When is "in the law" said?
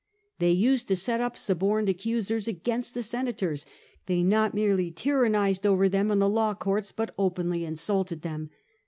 6.09-6.55